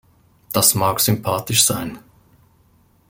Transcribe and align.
Das 0.51 0.73
mag 0.73 0.99
sympathisch 0.99 1.63
sein. 1.63 1.99